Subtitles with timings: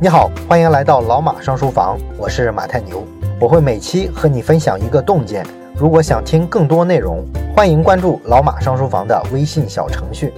[0.00, 3.06] 你好，欢迎来到老马上书房，我是马太牛，
[3.40, 5.44] 我会每期和你分享一个洞见。
[5.76, 7.26] 如果想听更多内容，
[7.56, 10.32] 欢迎关注老马上书房的微信小程序。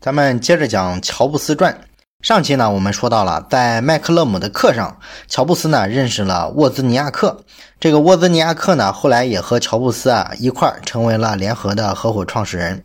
[0.00, 1.76] 咱们接着讲乔布斯传。
[2.22, 4.96] 上期呢，我们说到了在麦克勒姆的课上，
[5.28, 7.36] 乔布斯呢认识了沃兹尼亚克。
[7.78, 12.82] 这个沃兹尼亚克呢，后来也和乔布斯啊一块儿成为了联合的合伙创始人。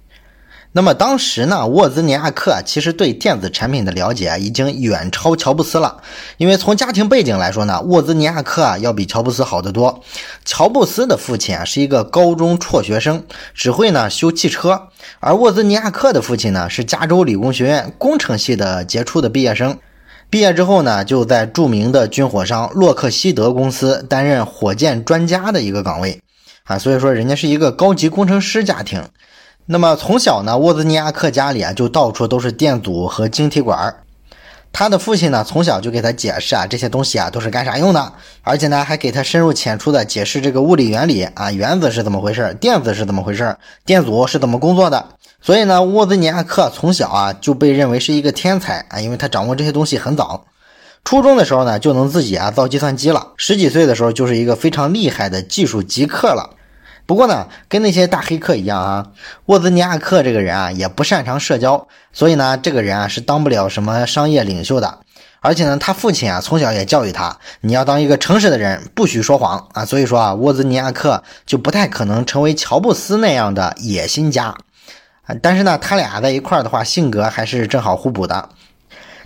[0.72, 5.98] 那么当时呢，沃兹尼亚克其实对电子产品的了解已经远超乔布斯了。
[6.38, 10.02] 因为从家庭背景来说呢，沃兹尼亚克啊要比乔布斯好得多。
[10.46, 13.24] 乔布斯的父亲啊是一个高中辍学生，
[13.56, 19.76] 只会呢修汽车，而沃兹尼亚克的父亲呢是加州理工学院工程系的杰出的毕业生。
[20.30, 26.22] 毕业之后呢，就在著名的军火商洛克希德公司担任火箭专家的一个岗位
[26.66, 29.04] 啊，所以说人家是一个高级工程师家庭。
[29.72, 34.02] 那么从小呢，沃兹尼亚克家里啊就到处都是电阻和晶体管儿
[34.72, 45.10] 他的父亲呢从小就给他解释啊这些东西啊都是干啥用的，而且呢还给他深入浅出的解释这个物理原理啊，原子是怎么回事，电子是怎么回事，电阻是怎么工作的。
[45.40, 50.46] 所以呢，沃兹尼亚克从小啊就被认为是一个天才啊，因为他掌握这些东西很早。
[51.06, 56.56] 初中的时候呢就能自己啊造计算机了，十几岁的时候就是一个非常厉害的技术极客了。
[57.10, 59.08] 不过呢，跟那些大黑客一样啊，
[59.48, 65.00] 沃兹尼亚克这个人啊也不擅长社交，所以呢，这个人啊是当不了什么商业领袖的。
[65.40, 69.84] 而且呢，他父亲啊从小也教育他，你要当一个诚实的人，不许说谎啊。
[69.84, 74.56] 所以说啊，沃兹尼亚克就不太可能成为乔布斯那样的野心家
[75.24, 75.36] 啊。
[75.42, 78.50] 但是呢，他俩在一块儿的话，性格还是正好互补的。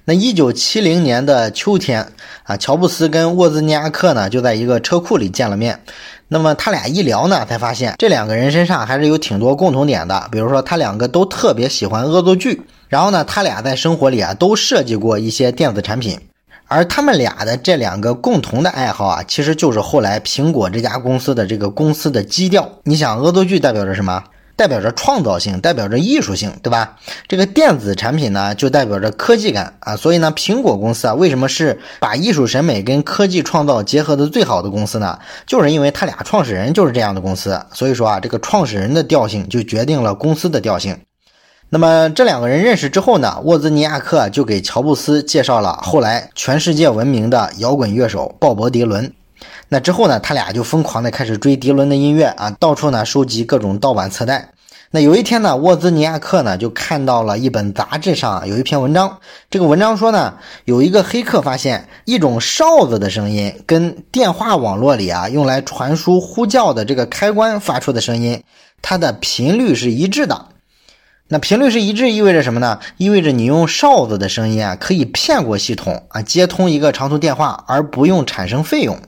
[0.05, 2.05] 那一九七零年的秋天
[2.43, 5.79] 啊，乔布斯跟沃兹尼亚克呢就在一个车库里见了面。
[6.27, 10.27] 那么他俩一聊呢，才发现这两个人身上还是有挺多共同点的。
[10.29, 16.19] 比如说，他两个都特别喜欢恶作剧，然后呢，他俩在生活里啊都设计过一些电子产品。
[16.67, 22.67] 而他们俩的这两个共同的爱好啊，其实就是后来苹果这家公司的这个公司的基调。
[22.83, 24.21] 你想，恶作剧代表着什么？
[24.55, 26.97] 代表着创造性，代表着艺术性，对吧？
[27.27, 29.95] 这个电子产品呢，就代表着科技感啊。
[29.95, 35.17] 所以呢，苹果公司啊，为什么是把艺术审美跟科技创造结合的最好的公司呢？
[35.47, 37.59] 就是因为他俩创始人就是这样的公司。
[37.73, 40.97] 所以说啊，这个创始人的调性就决定了公司的调性。
[41.69, 49.11] 那么这两个人认识之后呢，沃兹尼亚克就给乔布斯介绍了后来全世界闻名的摇滚乐手鲍勃迪伦。
[49.69, 54.49] 那之后呢，他俩就疯狂的开始追迪伦的音乐啊，到处呢收集各种盗版磁带。
[54.91, 59.17] 那有一天呢，沃兹尼亚克呢就看到了一本杂志上有一篇文章，
[59.49, 60.35] 这个文章说呢，
[60.65, 68.43] 有一个黑客发现一种哨子的声音跟电话网络里啊用来传输呼叫的这个开关发出的声音，
[68.83, 70.49] 它的频率是一致的。
[71.27, 72.79] 那频率是一致意味着什么呢？
[72.97, 78.99] 意味着你用哨子的声音啊，可以骗过系统啊，接通一个长途电话而不用产生费用。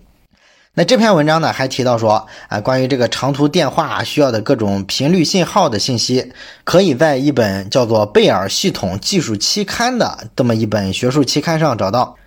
[0.78, 6.34] 那这篇文章呢，还提到说啊，关于这个长途电话需要的各种频率信号的信息，
[6.66, 12.18] 可以在一本叫做《贝尔系统技术期刊》的这么一本学术期刊上找到。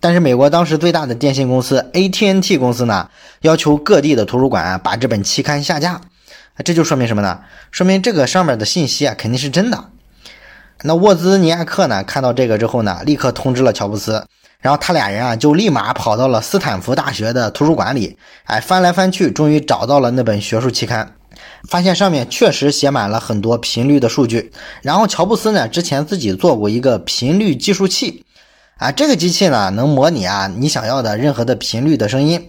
[0.00, 3.08] 但是美国当时最大的电信公司 AT&T 公司呢，
[3.40, 6.02] 要求各地的图书馆把这本期刊下架。
[6.62, 7.40] 这就说明什么呢？
[7.70, 9.82] 说明这个上面的信息啊，肯定是真的。
[10.82, 14.26] 那沃兹尼亚克呢，看到这个之后呢，立刻通知了乔布斯。
[14.64, 21.16] 然后他俩人啊，就立马跑到了斯坦福大学的图书馆里，哎，翻来翻去，终于找到了那本学术期刊，
[21.68, 24.50] 发现上面确实写满了很多频率的数据。
[24.80, 28.24] 然后乔布斯呢，之前自己做过一个频率计数器，
[28.78, 32.48] 啊，这个机器呢，能模拟啊你想要的任何的频率的声音，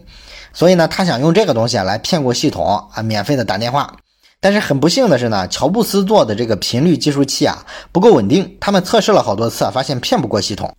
[0.53, 3.93] 所以呢，他想用这个东西来骗过系统啊，免费的打电话。
[4.39, 10.73] 但是很不幸的是呢，乔布斯做的这个频率计数器啊不够稳定，他们测试了好多次，发现骗不过系统。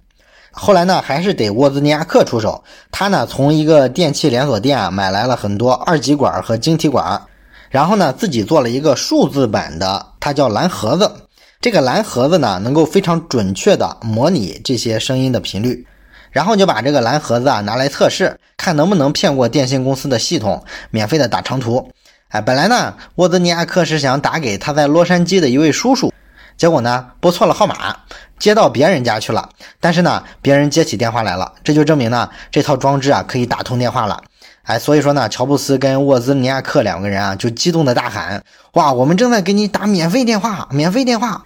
[0.59, 2.65] 后来呢，还是得沃兹尼亚克出手。
[2.91, 7.21] 他呢，从一个电器连锁店啊买来了很多二极管和晶体管，
[7.69, 11.13] 然后呢，自己做了一个数字版的，它叫蓝盒子。
[11.61, 15.87] 这个蓝盒子呢，能够非常准确的模拟这些声音的频率，
[16.31, 21.91] 然后就把这个蓝盒子啊拿来测试，看能不能骗过电信公司的系统，免费的打长途。
[22.29, 26.11] 哎，本来呢，沃兹尼亚克是想打给他在洛杉矶的一位叔叔。
[26.57, 27.97] 结果呢，拨错了号码，
[28.39, 29.49] 接到别人家去了。
[29.79, 34.23] 但是呢，别人接起电话来了，这就证明呢，这套装置啊可以打通电话了。
[34.63, 38.43] 哎，所以说呢，乔布斯跟沃兹尼亚克两个人啊就激动的大喊
[38.75, 41.45] ：“哇，我们正在给你打免费电话，免费电话！”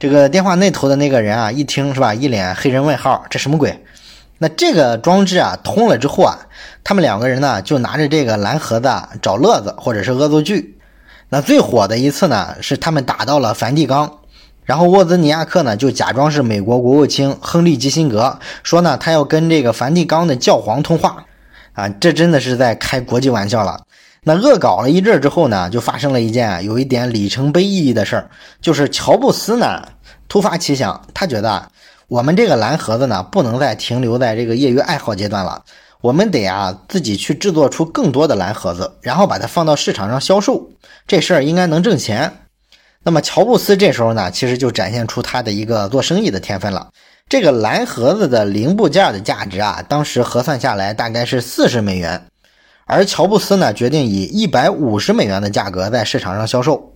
[0.00, 3.84] 这个电话那头的那个人啊一听是吧，一脸黑人问号，这什么鬼？
[4.38, 6.38] 那这个装置啊通了之后啊，
[6.82, 10.78] 他们两个人呢就拿着这个蓝盒子找乐子或者是恶作剧。
[11.28, 14.18] 那最火的一次呢，是他们打到了梵蒂冈。
[14.64, 21.24] 然后沃兹尼亚克呢就假装是美国国务卿亨利基辛格，说呢他要跟这个梵蒂冈的教皇通话，
[21.72, 23.80] 啊，这真的是在开国际玩笑了。
[24.24, 28.30] 那恶搞了一阵之后呢，就发生了一件有一点里程碑意义的事儿，
[28.60, 29.82] 就是乔布斯呢
[30.28, 31.68] 突发奇想，他觉得
[32.06, 35.64] 我们这个蓝盒子呢不能再停留在这个业余爱好阶段了，
[36.00, 40.70] 我们得啊自己去制作出更多的蓝盒子，然后把它放到市场上销售，
[41.08, 42.32] 这事儿应该能挣钱。
[43.04, 46.88] 那么乔布斯这时候呢，其实就展现出他的一个做生意的天分了。
[47.28, 52.26] 这个蓝盒子的零部件的价值啊，当时核算下来大概是四十美元。
[52.84, 56.92] 而乔布斯呢，决定以一百五十美元的价格在市场上销售。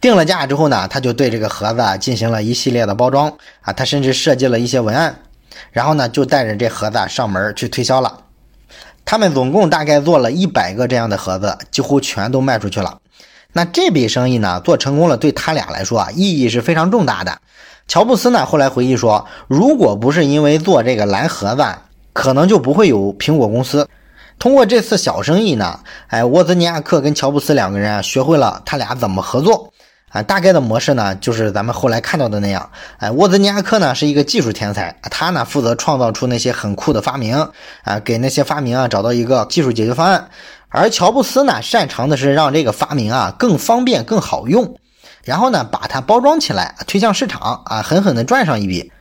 [0.00, 5.20] 定了价之后呢，他就对这个盒子啊进行了一系列的包装啊，他甚至设计了一些文案，
[5.72, 8.24] 然后呢，就带着这盒子上门去推销了。
[9.04, 12.98] 他们总共大概做了一百个这样的盒子，几乎全都卖出去了。
[13.52, 17.38] 那这笔生意呢，做成功了，对他俩来说啊，意义是非常重大的。
[17.88, 21.64] 乔布斯呢，后来回忆说，如果不是因为做这个蓝盒子，
[22.12, 23.88] 可能就不会有苹果公司。
[24.38, 29.72] 通过这次小生意呢，哎，沃兹尼亚克跟乔布斯两个人啊，学会了他俩怎么合作
[30.08, 30.22] 啊。
[30.22, 32.70] 大概的模式呢，就是咱们后来看到的那样。
[32.98, 37.36] 哎，沃兹尼亚克呢是一个技术天才，他呢负责创造出那些很酷的发明
[37.82, 40.28] 啊，给那些发明啊找到一个技术解决方案。
[40.70, 44.76] 而乔布斯呢，擅长的是让这个发明啊更方便、更好用，
[45.24, 48.92] 然后呢把它包装起来，推向市场啊，狠狠的赚上一笔。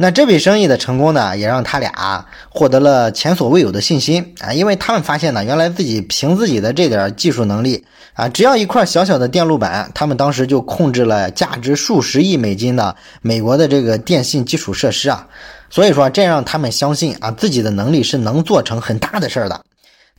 [0.00, 4.52] 那这笔生意的成功呢，也让他俩获得了前所未有的信心啊！
[4.52, 7.84] 因为他们发现呢，原来自己凭自己的这点技术能力
[8.14, 15.26] 啊，只要一块小小的电路板，他们当时就控制了价值数十亿美金的美国的这个电信基础设施啊！
[15.68, 19.60] 所以说，这让他们相信啊，自己的能力是能做成很大的事儿的。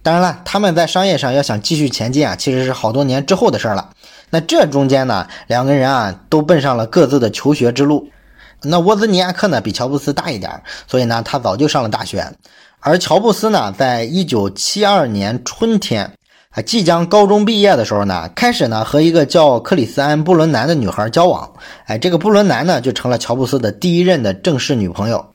[0.02, 3.90] 当然了，他们在商业上要想继续前进啊，其实是好多年之后的事儿了。
[4.30, 8.10] 那这中间呢，两个人啊，都奔上了各自的求学之路。
[8.62, 12.30] 那沃兹尼亚克呢比乔布斯大一点，所以呢他早就上了大学，
[12.80, 16.14] 而乔布斯呢在一九七二年春天
[16.52, 21.50] 啊即将高中毕业的时候呢，开始呢和一个叫克里斯安布伦南的女孩交往，
[21.86, 25.29] 哎，这个布伦南呢就成了乔布斯的第一任的正式女朋友。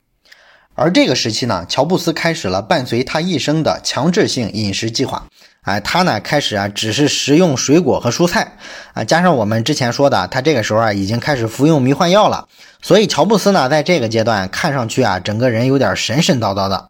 [0.75, 5.25] 而这个时期呢，乔布斯开始了伴随他一生的强制性饮食计划。
[5.61, 8.57] 哎，他呢开始啊，只是食用水果和蔬菜
[8.93, 12.47] 啊，加上我们之前说的，他这个时候啊已经开始服用迷幻药了。
[12.81, 16.89] 所以乔布斯呢，在这个阶段看上去啊，整个人有点神神叨叨的。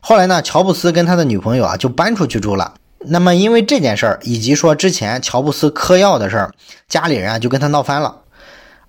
[0.00, 2.74] 后来呢，乔布斯跟他的女朋友啊就搬出去住了。
[3.06, 6.54] 那么因为这件事儿，以及说之前乔布斯嗑药的事儿，
[6.88, 8.14] 家里人啊就跟他闹翻了。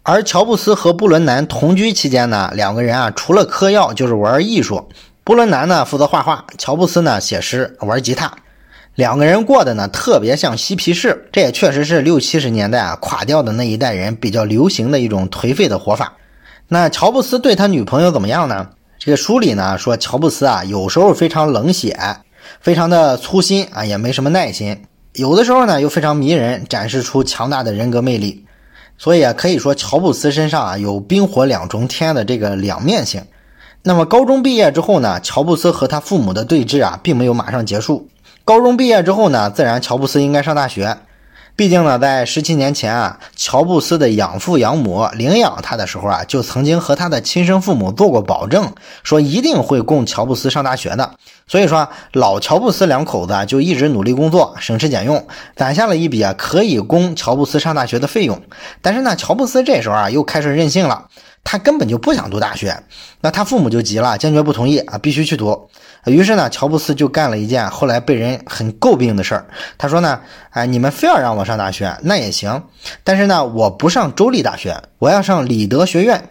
[0.07, 4.87] 而乔布斯和布伦南同居期间呢，两个人啊除了嗑药就是玩艺术。
[5.23, 8.31] 布伦南呢负责画画，乔布斯呢写诗玩吉他。
[8.93, 16.13] 两个人过的呢特别像嬉皮士，这也确实是六七十年代啊垮掉的那一代人比较流行的一种颓废的活法。
[16.67, 18.69] 那乔布斯对他女朋友怎么样呢？
[18.99, 21.97] 这个书里呢说乔布斯啊有时候非常冷血，
[22.61, 28.45] 非常的粗心啊，也没什么耐心，有的时候呢又非常迷人，展示出强大的人格魅力。
[28.97, 33.23] 所以啊可以说乔布斯身上啊有冰火两重天的这个两面性。
[33.83, 38.07] 那么高中毕业之后呢，乔布斯和他父母的对峙啊并没有马上结束。
[38.43, 40.97] 高中毕业之后呢，自然乔布斯应该上大学。
[41.57, 48.73] 毕竟呢，在十七年前啊，乔布斯的养父养母领养他的时候啊，就曾经和他的亲生父母做过保证，
[49.03, 51.11] 说一定会供乔布斯上大学的。
[51.47, 55.25] 所以说，老乔布斯两口子啊，就一直努力工作，省吃俭用，
[55.55, 58.41] 攒下了一笔啊可以供乔布斯上大学的费用。
[58.81, 61.07] 但是呢，乔布斯这时候啊，又开始任性了。
[61.45, 62.75] 他根本就不想读大学，
[63.21, 65.69] 那他父母就急了，坚决不同意啊，必须去读。
[66.05, 69.45] 于是呢，乔布斯就干了一件后来被人很诟病的事儿。
[69.77, 72.63] 他说呢，哎，你们非要让我上大学，那也行，
[73.03, 76.29] 但是呢，我不上州立大学，我要上里德学院。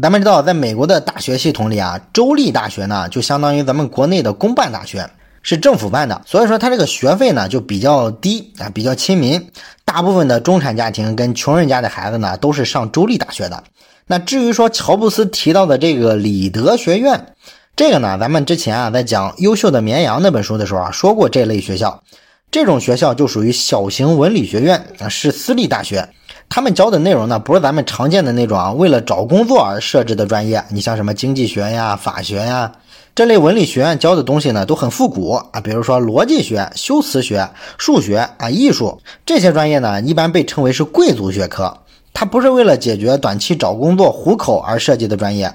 [0.00, 5.10] 咱们知道，在美国的大学系统里啊，州立大学呢，就相当于咱们国内的公办大学，
[5.42, 9.50] 是政府办的，所以说他这个学费呢就比较低啊，比较亲民。
[9.84, 13.62] 大部分的中产家庭跟穷人家的孩子呢，都是上州立大学的。
[14.10, 17.36] 那至于说乔布斯提到的这个里德学院，
[17.76, 22.02] 这个呢，咱们之前啊在讲《优秀的绵羊》那本书的时候啊说过这类学校，
[22.50, 26.08] 这种学校就属于小型文理学院啊，是私立大学，
[26.48, 32.72] 他们教的内容呢不是咱们常见的那种啊为了找工作而设置的专业，你像什么经济学呀、法学呀
[33.14, 37.48] 这类文理学院教的东西呢都很复古啊，比如说逻辑学、修辞学、
[37.78, 41.78] 数学啊、艺术这些专业呢一般被称为是贵族学科。
[42.12, 45.52] 它不是为了解决短期找工作糊口而设计的专业，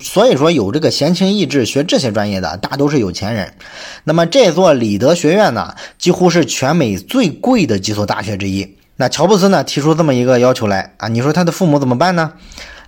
[0.00, 3.54] 所以说有这个闲情逸致学这些专业的大都是有钱人。
[4.04, 12.32] 那么这座里德学院呢，几乎是全美最贵的几所大学之一那乔布斯呢提出这么一个要求来啊，你说他的父母怎么办呢？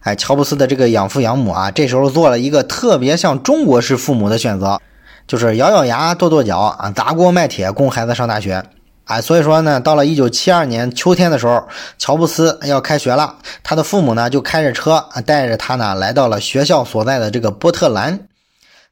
[0.01, 4.81] 哎，乔布斯的这个养父养母啊，这时候做了一个特别像中国式父母的选择，
[5.27, 8.63] 就是咬咬牙跺跺脚啊，砸锅卖铁供孩子上大学。
[9.05, 11.69] 啊，所以说呢，到了一九七二年秋天的时候，
[11.99, 18.21] 乔布斯要开学了，他的父母呢就开着车啊，带着他呢来到了学校所在的这个波特兰。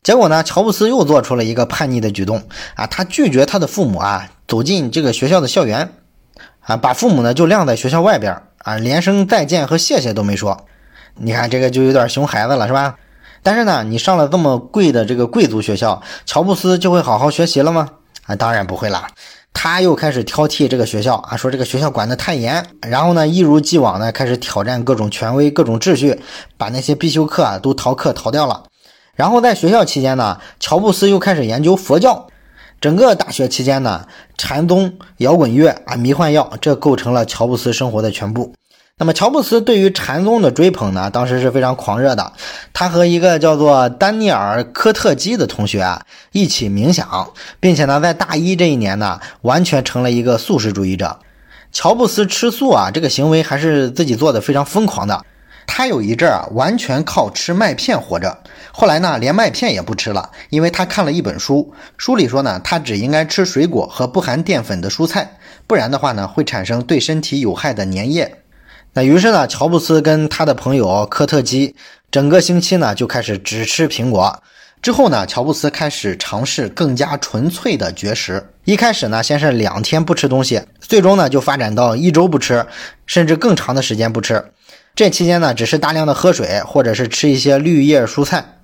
[0.02, 2.42] 结果呢，乔布斯又做出了一个叛逆的举动
[2.74, 5.92] 啊，他拒绝他的父母啊走进这个学校的校园，
[6.60, 10.66] 啊，把父母呢就晾在学校外边啊，连声再见和谢谢都没说。
[11.14, 12.96] 你看这个就有点熊孩子了，是吧？
[13.42, 17.88] 但是呢，你上了这么贵的这个贵族学校，乔布斯就会好好学习了吗？
[18.26, 19.08] 啊，当然不会啦。
[19.52, 26.20] 他又开始挑剔这个学校啊，说这个学校管得太严，然后呢，一如既往的开始挑战各种权威、各种秩序，
[26.56, 28.64] 把那些必修课啊都逃课逃掉了。
[29.14, 32.26] 然后在学校期间呢，乔布斯又开始研究佛教。
[32.80, 34.06] 整个大学期间呢，
[34.36, 38.52] 禅宗、摇滚乐啊、迷幻药，这构成了乔布斯生活的全部。
[38.98, 42.32] 那么，乔布斯对于禅宗的追捧呢，当时是非常狂热的。
[42.72, 51.18] 他和一个叫做丹尼尔·科特基的同学啊一起冥想，并且呢，在大一这一年呢，完全成了一个素食主义者。
[51.72, 55.24] 乔布斯吃素啊，这个行为还是自己做的非常疯狂的。
[55.66, 58.38] 他有一阵儿啊，完全靠吃麦片活着。
[58.72, 68.41] 后来呢，连麦片也不吃了，因为他看了一本书，书里说呢，他只应该吃水果和不含淀粉的蔬菜，不然的话呢，会产生对身体有害的粘液。
[68.94, 71.74] 那于是呢，乔布斯跟他的朋友科特基
[72.10, 74.42] 整个星期呢就开始只吃苹果。
[74.82, 78.50] 之后呢，乔布斯开始尝试更加纯粹的绝食。
[78.64, 82.66] 一开始呢，先是两天不吃东西，最终呢就发展到一周不吃，
[83.06, 84.44] 甚至更长的时间不吃。
[84.94, 88.58] 这期间呢，只是大量的喝水，或者是吃一些绿叶蔬菜。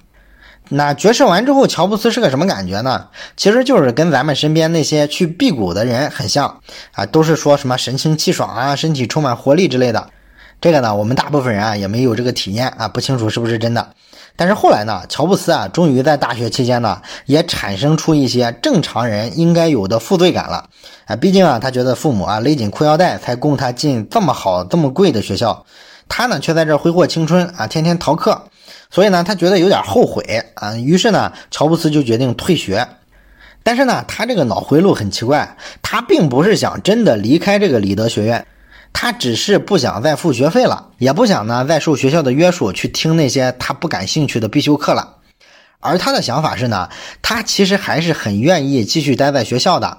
[0.69, 3.09] 那绝食完之后，乔布斯是个什么感觉呢？
[3.35, 6.61] 其实就是跟咱们身边那些去辟谷的人很像
[6.93, 10.11] 啊，都是说什么神清气爽啊，身体充满活力之类的。
[10.61, 13.91] 这个呢，我们大部分人啊也没有这个体验啊，不清楚是不是真的。
[14.35, 20.69] 但是后来呢，乔布斯啊，终于在大学期间呢，也产生出一些正常人应该有的负罪感了
[21.07, 21.17] 啊。
[21.17, 25.65] 毕竟啊，他觉得父母啊勒紧裤腰带才供他进这么好、这么贵的学校，
[26.09, 28.43] 他呢却在这挥霍青春啊，天天逃课，
[28.91, 30.75] 所以呢，他觉得有点后悔啊。
[30.75, 32.87] 于是呢，乔布斯就决定退学。
[33.63, 38.47] 但是呢，他这个脑回路很奇怪，他并不是想真的离开这个里德学院。
[38.93, 45.17] 他只是不想再付学费了，也不想呢再受学校的约束去听那些他不感兴趣的必修课了。
[45.81, 46.89] 而他的想法是呢，
[47.23, 49.99] 他其实还是很愿意继续待在学校的。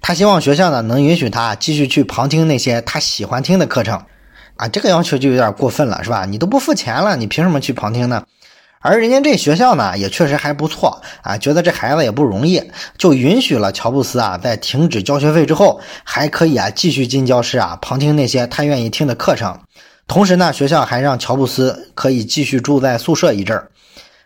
[0.00, 4.02] 他希望学校呢能允许他继续去旁听那些他喜欢听的课程。
[4.56, 6.24] 啊，这个要求就有点过分了，是吧？
[6.24, 8.24] 你都不付钱了，你凭什么去旁听呢？
[8.80, 12.62] 而人家这学校呢，也确实还不错啊，觉得这孩子也不容易，
[12.96, 19.58] 就允许了乔布斯啊，在停止交学费之后，还可以啊继续进教室啊，旁听那些他愿意听的课程。
[20.06, 23.70] 同时呢，学校还让乔布斯可以继续住在宿舍一阵儿。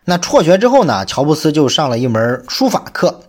[0.05, 3.21] 那辍学之后呢，乔布斯就上了一门书法课，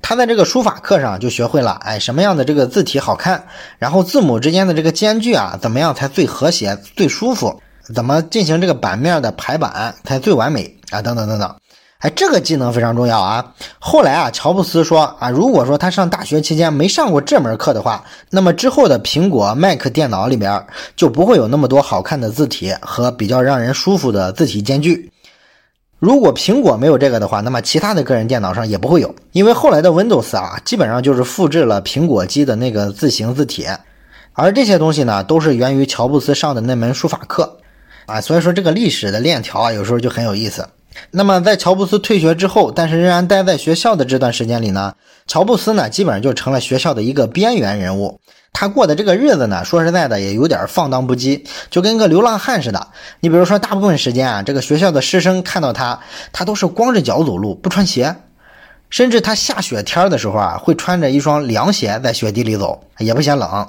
[0.00, 3.44] 他在这个书法课上就学会了，哎，什么样的这个字体好看，
[3.78, 7.60] 然后字母之间的这个间距啊，怎么样才最和谐、最舒服。
[7.94, 11.02] 怎么进行这个版面的排版才最完美啊？
[11.02, 11.54] 等等等等，
[11.98, 13.52] 哎，这个技能非常重要啊。
[13.78, 20.66] 后来啊，乔布斯说啊，如果说他上大学期间没上过这门课的话，那么之后的苹果、Mac 电脑里边
[20.96, 25.10] 就不会有那么多好看的字体和比较让人舒服的字体间距。
[25.98, 33.66] 如果苹果没有这个的话，那么其他的个人电脑上也不会有，因为后来的 Windows 啊，基本上就是复制了苹果机的那个字形字体，
[34.32, 37.58] 而这些东西呢，都是源于乔布斯上的那门书法课。
[38.06, 40.68] 啊，所以说这个历史的链条啊，有时候就很有意思。
[41.12, 44.94] 那么在乔布斯退学之后，但是仍然待在学校的这段时间里呢，
[45.26, 48.20] 乔布斯呢基本上就成了学校的一个边缘人物。
[48.52, 52.88] 他过的这个日子呢，说实在的也有点放荡不羁，就跟个流浪汉似的。
[53.20, 56.00] 你比如说，大部分时间啊，这个学校的师生看到他，
[56.32, 58.16] 他都是光着脚走路，不穿鞋，
[58.90, 63.68] 甚至他下雪天的时候啊，会穿着一双凉鞋在雪地里走，也不嫌冷。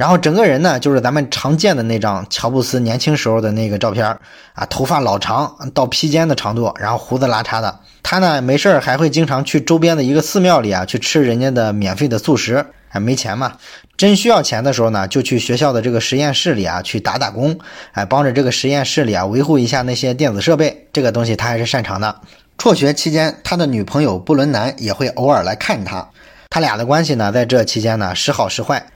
[0.00, 4.06] 然后整个人呢，就是咱们常见的那张乔布斯年轻时候的那个照片
[4.54, 7.80] 啊，头发老长到披肩的长度，然后胡子拉碴的。
[8.02, 12.64] 他呢没事还会经常去周边的一个寺庙里啊，去吃人家的免费的素食。
[12.88, 13.58] 哎，没钱嘛，
[13.98, 17.58] 真需要钱的时候呢，就去学校的这个实验室里啊去打打工，
[17.92, 20.88] 哎，帮着这个实验室里啊维护一下那些电子设备。
[20.94, 22.22] 这个东西他还是擅长的。
[22.56, 26.08] 辍学期间，他的女朋友布伦南也会偶尔来看他，
[26.48, 28.86] 他俩的关系呢，在这期间呢时好时坏。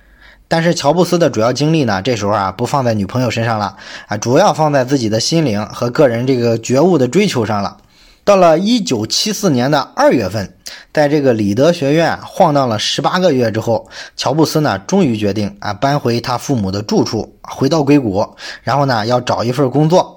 [0.49, 7.79] 但是乔布斯的主要精力呢，这时候啊不放在女朋友身上了啊，主要放在自己的心灵和个人这个觉悟的追求上了。
[8.25, 10.57] 到了一九七四年的二月份，
[10.93, 20.17] 在这个里德学院晃荡了十八个月之后，乔布斯呢终于决定啊搬回他父母的住处，回到硅谷，然后呢要找一份工作。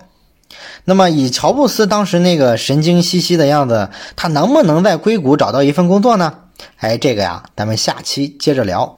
[0.86, 6.34] 那么以乔布斯当时那个神经兮兮的样子，他能不能在硅谷找到一份工作呢？
[6.78, 8.98] 哎，这个呀，咱们下期接着聊。